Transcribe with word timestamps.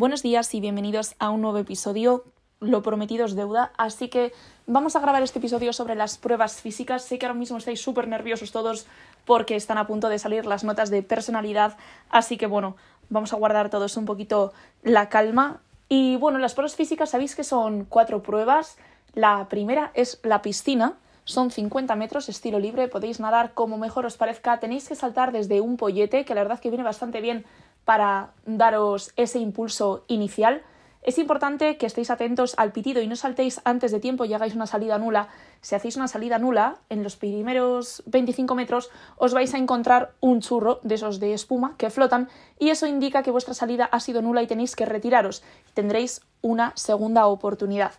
Buenos 0.00 0.22
días 0.22 0.54
y 0.54 0.62
bienvenidos 0.62 1.14
a 1.18 1.28
un 1.28 1.42
nuevo 1.42 1.58
episodio. 1.58 2.24
Lo 2.58 2.82
prometido 2.82 3.26
es 3.26 3.34
deuda, 3.34 3.70
así 3.76 4.08
que 4.08 4.32
vamos 4.66 4.96
a 4.96 5.00
grabar 5.00 5.22
este 5.22 5.40
episodio 5.40 5.74
sobre 5.74 5.94
las 5.94 6.16
pruebas 6.16 6.62
físicas. 6.62 7.04
Sé 7.04 7.18
que 7.18 7.26
ahora 7.26 7.38
mismo 7.38 7.58
estáis 7.58 7.82
súper 7.82 8.08
nerviosos 8.08 8.50
todos 8.50 8.86
porque 9.26 9.56
están 9.56 9.76
a 9.76 9.86
punto 9.86 10.08
de 10.08 10.18
salir 10.18 10.46
las 10.46 10.64
notas 10.64 10.88
de 10.88 11.02
personalidad, 11.02 11.76
así 12.08 12.38
que 12.38 12.46
bueno, 12.46 12.76
vamos 13.10 13.34
a 13.34 13.36
guardar 13.36 13.68
todos 13.68 13.98
un 13.98 14.06
poquito 14.06 14.54
la 14.82 15.10
calma. 15.10 15.60
Y 15.90 16.16
bueno, 16.16 16.38
las 16.38 16.54
pruebas 16.54 16.76
físicas 16.76 17.10
sabéis 17.10 17.36
que 17.36 17.44
son 17.44 17.84
cuatro 17.84 18.22
pruebas. 18.22 18.78
La 19.12 19.50
primera 19.50 19.90
es 19.92 20.18
la 20.22 20.40
piscina, 20.40 20.94
son 21.24 21.50
50 21.50 21.94
metros, 21.96 22.30
estilo 22.30 22.58
libre, 22.58 22.88
podéis 22.88 23.20
nadar 23.20 23.52
como 23.52 23.76
mejor 23.76 24.06
os 24.06 24.16
parezca. 24.16 24.58
Tenéis 24.60 24.88
que 24.88 24.94
saltar 24.94 25.30
desde 25.30 25.60
un 25.60 25.76
pollete, 25.76 26.24
que 26.24 26.34
la 26.34 26.42
verdad 26.42 26.58
que 26.58 26.70
viene 26.70 26.84
bastante 26.84 27.20
bien 27.20 27.44
para 27.90 28.30
daros 28.46 29.10
ese 29.16 29.40
impulso 29.40 30.04
inicial. 30.06 30.62
Es 31.02 31.18
importante 31.18 31.76
que 31.76 31.86
estéis 31.86 32.12
atentos 32.12 32.54
al 32.56 32.70
pitido 32.70 33.02
y 33.02 33.08
no 33.08 33.16
saltéis 33.16 33.60
antes 33.64 33.90
de 33.90 33.98
tiempo 33.98 34.24
y 34.24 34.32
hagáis 34.32 34.54
una 34.54 34.68
salida 34.68 34.96
nula. 34.96 35.26
Si 35.60 35.74
hacéis 35.74 35.96
una 35.96 36.06
salida 36.06 36.38
nula, 36.38 36.76
en 36.88 37.02
los 37.02 37.16
primeros 37.16 38.04
25 38.06 38.54
metros 38.54 38.90
os 39.16 39.34
vais 39.34 39.52
a 39.54 39.58
encontrar 39.58 40.12
un 40.20 40.40
churro 40.40 40.78
de 40.84 40.94
esos 40.94 41.18
de 41.18 41.34
espuma 41.34 41.74
que 41.78 41.90
flotan 41.90 42.28
y 42.60 42.70
eso 42.70 42.86
indica 42.86 43.24
que 43.24 43.32
vuestra 43.32 43.54
salida 43.54 43.86
ha 43.90 43.98
sido 43.98 44.22
nula 44.22 44.44
y 44.44 44.46
tenéis 44.46 44.76
que 44.76 44.86
retiraros. 44.86 45.42
Tendréis 45.74 46.20
una 46.42 46.70
segunda 46.76 47.26
oportunidad. 47.26 47.94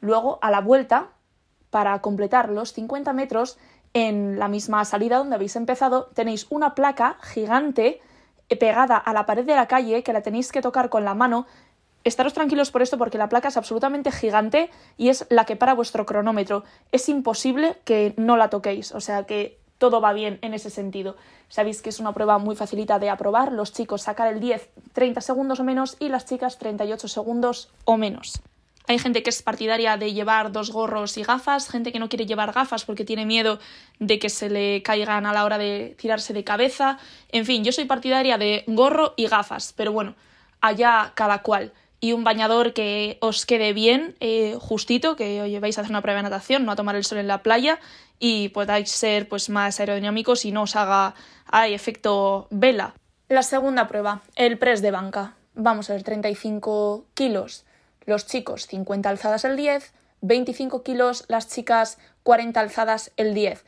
Luego, 0.00 0.38
a 0.40 0.52
la 0.52 0.60
vuelta, 0.60 1.08
para 1.70 2.00
completar 2.00 2.50
los 2.50 2.72
50 2.74 3.12
metros, 3.12 3.58
en 3.92 4.38
la 4.38 4.46
misma 4.46 4.84
salida 4.84 5.18
donde 5.18 5.34
habéis 5.34 5.56
empezado, 5.56 6.10
tenéis 6.14 6.46
una 6.48 6.76
placa 6.76 7.18
gigante 7.22 8.00
pegada 8.54 8.96
a 8.96 9.12
la 9.12 9.26
pared 9.26 9.44
de 9.44 9.56
la 9.56 9.66
calle 9.66 10.04
que 10.04 10.12
la 10.12 10.22
tenéis 10.22 10.52
que 10.52 10.62
tocar 10.62 10.88
con 10.88 11.04
la 11.04 11.14
mano. 11.14 11.46
Estaros 12.04 12.34
tranquilos 12.34 12.70
por 12.70 12.82
esto 12.82 12.98
porque 12.98 13.18
la 13.18 13.28
placa 13.28 13.48
es 13.48 13.56
absolutamente 13.56 14.12
gigante 14.12 14.70
y 14.96 15.08
es 15.08 15.26
la 15.28 15.44
que 15.44 15.56
para 15.56 15.74
vuestro 15.74 16.06
cronómetro. 16.06 16.62
Es 16.92 17.08
imposible 17.08 17.76
que 17.84 18.14
no 18.16 18.36
la 18.36 18.48
toquéis, 18.48 18.92
o 18.92 19.00
sea 19.00 19.24
que 19.24 19.58
todo 19.78 20.00
va 20.00 20.12
bien 20.12 20.38
en 20.42 20.54
ese 20.54 20.70
sentido. 20.70 21.16
Sabéis 21.48 21.82
que 21.82 21.90
es 21.90 22.00
una 22.00 22.12
prueba 22.12 22.38
muy 22.38 22.56
facilita 22.56 22.98
de 22.98 23.10
aprobar. 23.10 23.52
Los 23.52 23.72
chicos 23.72 24.02
sacar 24.02 24.32
el 24.32 24.40
10 24.40 24.70
30 24.92 25.20
segundos 25.20 25.60
o 25.60 25.64
menos 25.64 25.96
y 25.98 26.08
las 26.08 26.26
chicas 26.26 26.58
38 26.58 27.08
segundos 27.08 27.70
o 27.84 27.96
menos. 27.96 28.40
Hay 28.88 28.98
gente 29.00 29.22
que 29.24 29.30
es 29.30 29.42
partidaria 29.42 29.96
de 29.96 30.12
llevar 30.12 30.52
dos 30.52 30.70
gorros 30.70 31.16
y 31.16 31.24
gafas, 31.24 31.68
gente 31.68 31.90
que 31.90 31.98
no 31.98 32.08
quiere 32.08 32.24
llevar 32.24 32.52
gafas 32.52 32.84
porque 32.84 33.04
tiene 33.04 33.26
miedo 33.26 33.58
de 33.98 34.20
que 34.20 34.30
se 34.30 34.48
le 34.48 34.82
caigan 34.82 35.26
a 35.26 35.32
la 35.32 35.44
hora 35.44 35.58
de 35.58 35.96
tirarse 35.98 36.32
de 36.32 36.44
cabeza. 36.44 36.98
En 37.30 37.44
fin, 37.46 37.64
yo 37.64 37.72
soy 37.72 37.86
partidaria 37.86 38.38
de 38.38 38.62
gorro 38.68 39.14
y 39.16 39.26
gafas, 39.26 39.72
pero 39.76 39.90
bueno, 39.90 40.14
allá 40.60 41.12
cada 41.16 41.42
cual. 41.42 41.72
Y 41.98 42.12
un 42.12 42.22
bañador 42.22 42.74
que 42.74 43.18
os 43.20 43.44
quede 43.44 43.72
bien, 43.72 44.14
eh, 44.20 44.56
justito, 44.60 45.16
que 45.16 45.42
os 45.42 45.60
vais 45.60 45.76
a 45.78 45.80
hacer 45.80 45.90
una 45.90 46.02
prueba 46.02 46.18
de 46.18 46.24
natación, 46.24 46.64
no 46.64 46.70
a 46.70 46.76
tomar 46.76 46.94
el 46.94 47.04
sol 47.04 47.18
en 47.18 47.26
la 47.26 47.42
playa 47.42 47.80
y 48.20 48.50
podáis 48.50 48.90
ser 48.90 49.28
pues 49.28 49.48
más 49.50 49.80
aerodinámicos 49.80 50.44
y 50.44 50.52
no 50.52 50.62
os 50.62 50.76
haga 50.76 51.14
ay, 51.46 51.74
efecto 51.74 52.46
vela. 52.50 52.94
La 53.28 53.42
segunda 53.42 53.88
prueba, 53.88 54.22
el 54.36 54.58
press 54.58 54.80
de 54.80 54.92
banca. 54.92 55.34
Vamos 55.54 55.90
a 55.90 55.94
ver, 55.94 56.04
35 56.04 57.06
kilos 57.14 57.65
los 58.06 58.26
chicos 58.26 58.66
50 58.66 59.08
alzadas 59.08 59.44
el 59.44 59.56
10, 59.56 59.92
25 60.22 60.82
kilos 60.82 61.24
las 61.28 61.48
chicas 61.48 61.98
40 62.22 62.58
alzadas 62.58 63.12
el 63.16 63.34
10. 63.34 63.64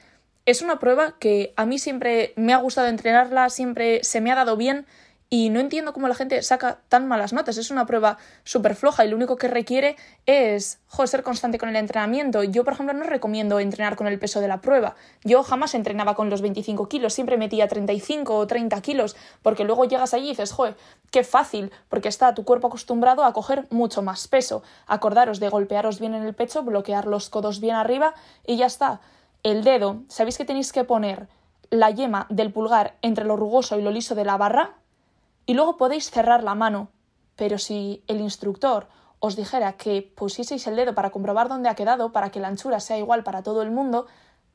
Es 0.47 0.63
una 0.63 0.79
prueba 0.79 1.17
que 1.19 1.53
a 1.57 1.67
mí 1.67 1.79
siempre 1.79 2.33
me 2.37 2.55
ha 2.55 2.57
gustado 2.57 2.89
entrenarla, 2.89 3.51
siempre 3.51 4.03
se 4.03 4.23
me 4.23 4.33
ha 4.33 4.35
dado 4.35 4.57
bien 4.57 4.87
y 5.31 5.51
no 5.51 5.61
entiendo 5.61 5.93
cómo 5.93 6.09
la 6.09 6.15
gente 6.15 6.43
saca 6.43 6.79
tan 6.89 7.07
malas 7.07 7.35
notas. 7.35 7.59
Es 7.59 7.71
una 7.71 7.85
prueba 7.85 8.17
súper 8.45 8.75
floja 8.75 9.05
y 9.05 9.09
lo 9.09 9.17
único 9.17 9.37
que 9.37 9.49
requiere 9.49 9.97
es 10.25 10.81
ser 11.05 11.23
constante 11.23 11.59
con 11.59 11.69
el 11.69 11.77
entrenamiento. 11.77 12.43
Yo, 12.45 12.65
por 12.65 12.73
ejemplo, 12.73 12.95
no 12.95 13.05
recomiendo 13.05 13.61
entrenar 13.61 13.97
con 13.97 14.07
el 14.07 14.19
peso 14.19 14.41
de 14.41 14.49
la 14.49 14.63
prueba. 14.63 14.97
Yo 15.25 15.43
jamás 15.43 15.75
entrenaba 15.75 16.15
con 16.15 16.31
los 16.31 16.41
25 16.41 16.89
kilos, 16.89 17.13
siempre 17.13 17.37
metía 17.37 17.69
35 17.69 18.37
o 18.37 18.47
30 18.47 18.81
kilos, 18.81 19.17
porque 19.43 19.65
luego 19.65 19.85
llegas 19.85 20.15
allí 20.15 20.27
y 20.27 20.31
dices, 20.31 20.53
joder, 20.53 20.77
qué 21.11 21.25
fácil, 21.25 21.73
porque 21.91 22.09
está 22.09 22.35
tu 22.35 22.45
cuerpo 22.45 22.69
acostumbrado 22.69 23.25
a 23.25 23.33
coger 23.35 23.67
mucho 23.71 24.01
más 24.01 24.29
peso. 24.29 24.63
Acordaros 24.87 25.41
de 25.41 25.51
golpearos 25.51 26.01
bien 26.01 26.15
en 26.15 26.23
el 26.23 26.35
pecho, 26.35 26.63
bloquear 26.63 27.07
los 27.07 27.29
codos 27.29 27.61
bien 27.61 27.77
arriba 27.77 28.15
y 28.47 28.57
ya 28.57 28.67
está. 28.67 29.01
El 29.43 29.63
dedo, 29.63 30.03
¿sabéis 30.09 30.39
que 30.39 30.47
tenéis 30.47 30.73
que 30.73 30.85
poner 30.85 31.29
la 31.71 31.91
yema 31.91 32.27
del 32.31 32.51
pulgar 32.51 32.97
entre 33.03 33.25
lo 33.25 33.37
rugoso 33.37 33.79
y 33.79 33.83
lo 33.83 33.91
liso 33.91 34.15
de 34.15 34.25
la 34.25 34.39
barra? 34.39 34.78
Y 35.49 35.55
luego 35.55 35.79
podéis 35.79 36.11
cerrar 36.11 36.45
la 36.45 36.55
mano. 36.55 36.91
Pero 37.35 37.57
si 37.57 38.05
el 38.07 38.21
instructor 38.21 38.87
os 39.19 39.35
dijera 39.35 39.73
que 39.73 40.03
pusieseis 40.03 40.67
el 40.67 40.77
dedo 40.77 40.95
para 40.95 41.09
comprobar 41.09 41.49
dónde 41.49 41.71
ha 41.71 41.75
quedado, 41.75 42.13
para 42.13 42.31
que 42.31 42.39
la 42.39 42.49
anchura 42.49 42.81
sea 42.81 42.99
igual 42.99 43.25
para 43.25 43.43
todo 43.43 43.63
el 43.63 43.71
mundo, 43.71 44.07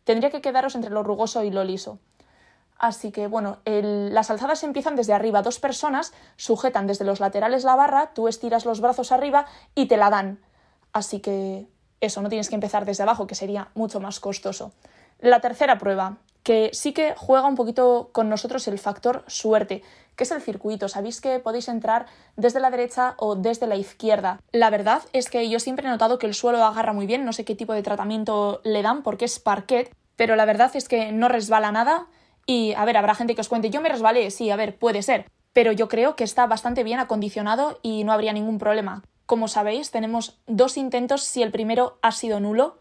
tendría 0.03 0.29
que 0.29 0.39
quedaros 0.39 0.75
entre 0.75 0.91
lo 0.91 1.01
rugoso 1.01 1.43
y 1.43 1.49
lo 1.49 1.63
liso. 1.63 1.97
Así 2.77 3.11
que 3.11 3.25
bueno, 3.25 3.57
las 3.65 4.29
alzadas 4.29 4.63
empiezan 4.63 4.95
desde 4.95 5.13
arriba. 5.13 5.41
Dos 5.41 5.59
personas 5.59 6.13
sujetan 6.35 6.85
desde 6.85 7.05
los 7.05 7.19
laterales 7.19 7.63
la 7.63 7.75
barra, 7.75 8.13
tú 8.13 8.27
estiras 8.27 8.63
los 8.63 8.79
brazos 8.79 9.11
arriba 9.11 9.47
y 9.73 9.87
te 9.87 9.97
la 9.97 10.11
dan. 10.11 10.41
Así 10.91 11.21
que 11.21 11.67
eso, 12.01 12.21
no 12.21 12.29
tienes 12.29 12.49
que 12.49 12.55
empezar 12.55 12.85
desde 12.85 13.01
abajo, 13.01 13.25
que 13.25 13.33
sería 13.33 13.69
mucho 13.73 13.99
más 13.99 14.19
costoso. 14.19 14.73
La 15.17 15.39
tercera 15.39 15.79
prueba, 15.79 16.17
que 16.43 16.69
sí 16.73 16.93
que 16.93 17.15
juega 17.17 17.47
un 17.47 17.55
poquito 17.55 18.09
con 18.11 18.29
nosotros 18.29 18.67
el 18.67 18.77
factor 18.77 19.23
suerte, 19.27 19.81
que 20.15 20.25
es 20.25 20.31
el 20.31 20.41
circuito. 20.41 20.89
Sabéis 20.89 21.21
que 21.21 21.39
podéis 21.39 21.67
entrar 21.67 22.05
desde 22.35 22.59
la 22.59 22.69
derecha 22.69 23.15
o 23.17 23.35
desde 23.35 23.67
la 23.67 23.75
izquierda. 23.75 24.39
La 24.51 24.69
verdad 24.69 25.01
es 25.13 25.29
que 25.29 25.49
yo 25.49 25.59
siempre 25.59 25.87
he 25.87 25.89
notado 25.89 26.19
que 26.19 26.27
el 26.27 26.33
suelo 26.33 26.63
agarra 26.63 26.93
muy 26.93 27.05
bien, 27.05 27.25
no 27.25 27.33
sé 27.33 27.45
qué 27.45 27.55
tipo 27.55 27.73
de 27.73 27.83
tratamiento 27.83 28.61
le 28.63 28.81
dan 28.81 29.03
porque 29.03 29.25
es 29.25 29.39
parquet, 29.39 29.95
pero 30.15 30.35
la 30.35 30.45
verdad 30.45 30.71
es 30.75 30.87
que 30.87 31.11
no 31.11 31.29
resbala 31.29 31.71
nada 31.71 32.07
y, 32.45 32.73
a 32.73 32.85
ver, 32.85 32.97
habrá 32.97 33.15
gente 33.15 33.35
que 33.35 33.41
os 33.41 33.49
cuente, 33.49 33.69
yo 33.69 33.81
me 33.81 33.89
resbalé, 33.89 34.29
sí, 34.29 34.51
a 34.51 34.55
ver, 34.55 34.77
puede 34.77 35.01
ser, 35.01 35.25
pero 35.53 35.71
yo 35.71 35.87
creo 35.87 36.15
que 36.15 36.23
está 36.23 36.45
bastante 36.45 36.83
bien 36.83 36.99
acondicionado 36.99 37.79
y 37.81 38.03
no 38.03 38.11
habría 38.11 38.33
ningún 38.33 38.59
problema. 38.59 39.03
Como 39.25 39.47
sabéis, 39.47 39.91
tenemos 39.91 40.37
dos 40.45 40.75
intentos 40.75 41.23
si 41.23 41.41
el 41.41 41.51
primero 41.51 41.97
ha 42.01 42.11
sido 42.11 42.39
nulo 42.39 42.77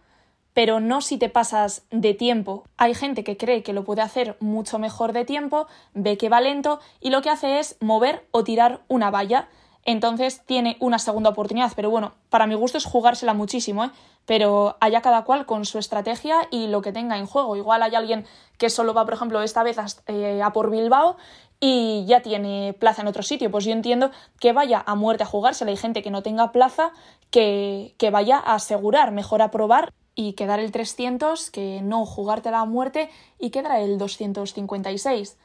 pero 0.55 0.81
no 0.81 1.01
si 1.01 1.19
te 1.19 1.29
pasas 1.29 1.83
de 1.91 2.15
tiempo. 2.15 2.65
Hay 2.77 2.95
gente 2.95 3.25
que 3.25 3.37
cree 3.37 3.63
que 3.63 3.73
lo 3.73 3.85
puede 3.85 4.03
hacer 4.03 4.37
mucho 4.41 4.79
mejor 4.79 5.13
de 5.13 5.25
tiempo, 5.25 5.67
ve 5.95 6.19
que 6.19 6.29
va 6.29 6.41
lento 6.41 6.81
y 7.01 7.11
lo 7.11 7.23
que 7.23 7.31
hace 7.31 7.59
es 7.59 7.77
mover 7.81 8.27
o 8.31 8.45
tirar 8.45 8.83
una 8.89 9.11
valla. 9.11 9.49
Entonces 9.85 10.43
tiene 10.47 10.77
una 10.79 11.01
segunda 11.01 11.31
oportunidad, 11.31 11.73
pero 11.75 11.91
bueno, 11.91 12.13
para 12.29 12.47
mi 12.47 12.55
gusto 12.55 12.79
es 12.79 12.85
jugársela 12.85 13.35
muchísimo, 13.35 13.85
¿eh? 13.85 13.91
pero 14.27 14.77
haya 14.81 15.01
cada 15.01 15.25
cual 15.25 15.45
con 15.45 15.65
su 15.65 15.79
estrategia 15.79 16.37
y 16.53 16.69
lo 16.69 16.83
que 16.83 16.93
tenga 16.93 17.19
en 17.19 17.27
juego. 17.27 17.57
Igual 17.57 17.83
hay 17.83 17.97
alguien 17.97 18.25
que 18.59 18.71
solo 18.71 18.95
va, 18.95 19.05
por 19.05 19.15
ejemplo, 19.15 19.43
esta 19.43 19.65
vez 19.65 19.79
a, 19.79 19.87
eh, 20.07 20.41
a 20.41 20.53
por 20.53 20.71
Bilbao 20.71 21.17
y 21.59 22.05
ya 22.07 22.23
tiene 22.23 22.77
plaza 22.79 23.03
en 23.03 23.09
otro 23.09 23.25
sitio. 23.25 23.51
Pues 23.51 23.65
yo 23.65 23.73
entiendo 23.73 24.13
que 24.39 24.53
vaya 24.53 24.85
a 24.87 24.95
muerte 24.95 25.25
a 25.25 25.27
jugársela. 25.27 25.73
Hay 25.73 25.77
gente 25.77 26.03
que 26.03 26.11
no 26.11 26.23
tenga 26.23 26.53
plaza, 26.53 26.93
que, 27.31 27.97
que 27.99 28.11
vaya 28.11 28.37
a 28.39 28.55
asegurar, 28.55 29.11
mejor 29.11 29.43
a 29.43 29.51
probar 29.51 29.93
y 30.15 30.35
quedar 30.35 30.61
el 30.61 30.73
300 30.73 31.51
que 31.51 31.81
no 31.83 32.05
jugarte 32.05 32.51
la 32.51 32.65
muerte 32.65 33.11
y 33.39 33.51
quedar 33.51 33.81
el 33.81 33.99
256. 33.99 35.37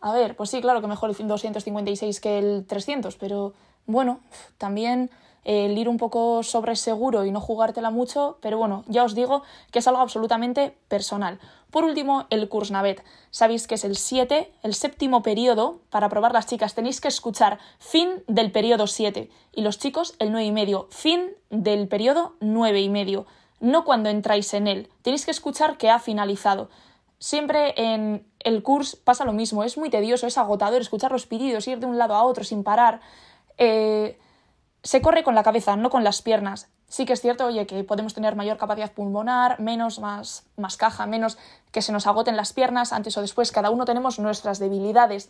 A 0.00 0.12
ver, 0.12 0.36
pues 0.36 0.50
sí, 0.50 0.60
claro 0.60 0.80
que 0.80 0.86
mejor 0.86 1.10
el 1.18 1.28
256 1.28 2.20
que 2.20 2.38
el 2.38 2.66
300, 2.66 3.16
pero 3.16 3.54
bueno, 3.86 4.20
también 4.58 5.10
el 5.46 5.78
ir 5.78 5.88
un 5.88 5.96
poco 5.96 6.42
sobre 6.42 6.74
seguro 6.74 7.24
y 7.24 7.30
no 7.30 7.40
jugártela 7.40 7.90
mucho, 7.90 8.36
pero 8.40 8.58
bueno, 8.58 8.84
ya 8.88 9.04
os 9.04 9.14
digo 9.14 9.42
que 9.70 9.78
es 9.78 9.86
algo 9.86 10.00
absolutamente 10.00 10.76
personal. 10.88 11.38
Por 11.70 11.84
último, 11.84 12.26
el 12.30 12.48
Kursnavet. 12.48 13.04
Sabéis 13.30 13.68
que 13.68 13.76
es 13.76 13.84
el 13.84 13.96
7, 13.96 14.52
el 14.64 14.74
séptimo 14.74 15.22
periodo. 15.22 15.78
Para 15.90 16.08
probar 16.08 16.32
las 16.32 16.46
chicas 16.46 16.74
tenéis 16.74 17.00
que 17.00 17.06
escuchar 17.06 17.60
fin 17.78 18.24
del 18.26 18.50
periodo 18.50 18.88
7 18.88 19.30
y 19.52 19.62
los 19.62 19.78
chicos 19.78 20.16
el 20.18 20.32
9 20.32 20.46
y 20.46 20.52
medio, 20.52 20.88
fin 20.90 21.30
del 21.50 21.86
periodo 21.86 22.34
9 22.40 22.80
y 22.80 22.88
medio 22.88 23.26
no 23.60 23.84
cuando 23.84 24.08
entráis 24.08 24.52
en 24.54 24.66
él. 24.66 24.90
Tenéis 25.02 25.24
que 25.24 25.30
escuchar 25.30 25.76
que 25.78 25.90
ha 25.90 25.98
finalizado. 25.98 26.68
Siempre 27.18 27.74
en 27.76 28.26
el 28.40 28.62
curso 28.62 28.98
pasa 29.02 29.24
lo 29.24 29.32
mismo, 29.32 29.64
es 29.64 29.78
muy 29.78 29.88
tedioso, 29.88 30.26
es 30.26 30.36
agotador 30.36 30.80
escuchar 30.80 31.12
los 31.12 31.26
pedidos, 31.26 31.66
ir 31.66 31.78
de 31.78 31.86
un 31.86 31.98
lado 31.98 32.14
a 32.14 32.22
otro 32.22 32.44
sin 32.44 32.62
parar. 32.62 33.00
Eh, 33.56 34.18
se 34.82 35.00
corre 35.00 35.24
con 35.24 35.34
la 35.34 35.42
cabeza, 35.42 35.76
no 35.76 35.90
con 35.90 36.04
las 36.04 36.22
piernas. 36.22 36.68
Sí 36.88 37.04
que 37.06 37.14
es 37.14 37.20
cierto, 37.20 37.46
oye, 37.46 37.66
que 37.66 37.82
podemos 37.82 38.14
tener 38.14 38.36
mayor 38.36 38.58
capacidad 38.58 38.92
pulmonar, 38.92 39.58
menos, 39.58 39.98
más, 39.98 40.46
más 40.56 40.76
caja, 40.76 41.06
menos 41.06 41.38
que 41.72 41.82
se 41.82 41.90
nos 41.90 42.06
agoten 42.06 42.36
las 42.36 42.52
piernas, 42.52 42.92
antes 42.92 43.16
o 43.16 43.20
después, 43.20 43.50
cada 43.50 43.70
uno 43.70 43.84
tenemos 43.84 44.20
nuestras 44.20 44.60
debilidades, 44.60 45.28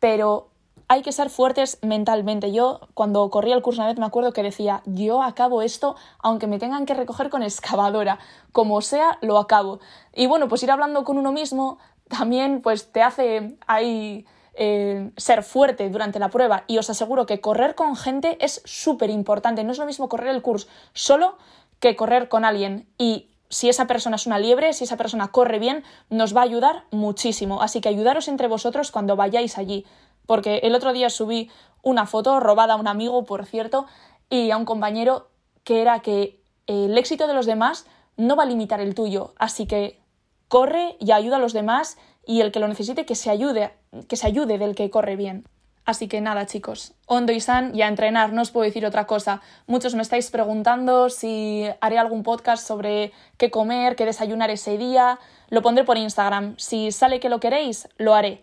pero 0.00 0.48
hay 0.88 1.02
que 1.02 1.12
ser 1.12 1.30
fuertes 1.30 1.78
mentalmente. 1.82 2.52
Yo, 2.52 2.80
cuando 2.94 3.28
corría 3.30 3.54
el 3.54 3.62
curso 3.62 3.80
una 3.80 3.88
vez, 3.88 3.98
me 3.98 4.06
acuerdo 4.06 4.32
que 4.32 4.42
decía, 4.42 4.82
yo 4.86 5.22
acabo 5.22 5.62
esto 5.62 5.96
aunque 6.18 6.46
me 6.46 6.58
tengan 6.58 6.86
que 6.86 6.94
recoger 6.94 7.30
con 7.30 7.42
excavadora, 7.42 8.18
como 8.52 8.80
sea, 8.80 9.18
lo 9.20 9.38
acabo. 9.38 9.80
Y 10.14 10.26
bueno, 10.26 10.48
pues 10.48 10.62
ir 10.62 10.70
hablando 10.70 11.04
con 11.04 11.18
uno 11.18 11.32
mismo 11.32 11.78
también 12.08 12.62
pues 12.62 12.92
te 12.92 13.02
hace 13.02 13.56
ahí 13.66 14.26
eh, 14.54 15.10
ser 15.16 15.42
fuerte 15.42 15.90
durante 15.90 16.18
la 16.18 16.30
prueba 16.30 16.64
y 16.66 16.78
os 16.78 16.88
aseguro 16.88 17.26
que 17.26 17.40
correr 17.40 17.74
con 17.74 17.96
gente 17.96 18.38
es 18.40 18.62
súper 18.64 19.10
importante. 19.10 19.64
No 19.64 19.72
es 19.72 19.78
lo 19.78 19.86
mismo 19.86 20.08
correr 20.08 20.28
el 20.28 20.42
curso 20.42 20.68
solo 20.92 21.36
que 21.80 21.96
correr 21.96 22.28
con 22.28 22.44
alguien 22.44 22.88
y 22.96 23.28
si 23.48 23.68
esa 23.68 23.86
persona 23.86 24.16
es 24.16 24.26
una 24.26 24.38
liebre, 24.38 24.72
si 24.72 24.84
esa 24.84 24.96
persona 24.96 25.28
corre 25.28 25.58
bien, 25.58 25.84
nos 26.10 26.34
va 26.34 26.40
a 26.40 26.44
ayudar 26.44 26.84
muchísimo. 26.90 27.62
Así 27.62 27.80
que 27.80 27.88
ayudaros 27.88 28.28
entre 28.28 28.48
vosotros 28.48 28.90
cuando 28.90 29.16
vayáis 29.16 29.58
allí. 29.58 29.84
Porque 30.26 30.58
el 30.58 30.74
otro 30.74 30.92
día 30.92 31.10
subí 31.10 31.50
una 31.82 32.06
foto 32.06 32.40
robada 32.40 32.74
a 32.74 32.76
un 32.76 32.88
amigo, 32.88 33.24
por 33.24 33.46
cierto, 33.46 33.86
y 34.28 34.50
a 34.50 34.56
un 34.56 34.64
compañero 34.64 35.28
que 35.64 35.82
era 35.82 36.00
que 36.00 36.40
el 36.66 36.96
éxito 36.98 37.26
de 37.26 37.34
los 37.34 37.46
demás 37.46 37.86
no 38.16 38.36
va 38.36 38.42
a 38.42 38.46
limitar 38.46 38.80
el 38.80 38.94
tuyo. 38.94 39.34
Así 39.38 39.66
que 39.66 40.00
corre 40.48 40.96
y 41.00 41.12
ayuda 41.12 41.36
a 41.36 41.40
los 41.40 41.52
demás 41.52 41.96
y 42.24 42.40
el 42.40 42.52
que 42.52 42.60
lo 42.60 42.68
necesite 42.68 43.06
que 43.06 43.14
se 43.14 43.30
ayude, 43.30 43.72
que 44.08 44.16
se 44.16 44.26
ayude 44.26 44.58
del 44.58 44.74
que 44.74 44.90
corre 44.90 45.16
bien. 45.16 45.44
Así 45.84 46.08
que 46.08 46.20
nada, 46.20 46.46
chicos, 46.46 46.94
Hondo 47.06 47.32
y 47.32 47.38
San 47.38 47.72
y 47.72 47.82
a 47.82 47.86
entrenar, 47.86 48.32
no 48.32 48.42
os 48.42 48.50
puedo 48.50 48.64
decir 48.64 48.84
otra 48.84 49.06
cosa. 49.06 49.40
Muchos 49.68 49.94
me 49.94 50.02
estáis 50.02 50.32
preguntando 50.32 51.08
si 51.10 51.64
haré 51.80 51.96
algún 51.96 52.24
podcast 52.24 52.66
sobre 52.66 53.12
qué 53.36 53.52
comer, 53.52 53.94
qué 53.94 54.04
desayunar 54.04 54.50
ese 54.50 54.78
día. 54.78 55.20
Lo 55.48 55.62
pondré 55.62 55.84
por 55.84 55.96
Instagram. 55.96 56.56
Si 56.58 56.90
sale 56.90 57.20
que 57.20 57.28
lo 57.28 57.38
queréis, 57.38 57.88
lo 57.98 58.16
haré. 58.16 58.42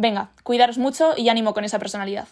Venga, 0.00 0.30
cuidaros 0.44 0.78
mucho 0.78 1.12
y 1.14 1.28
ánimo 1.28 1.52
con 1.52 1.62
esa 1.62 1.78
personalidad. 1.78 2.26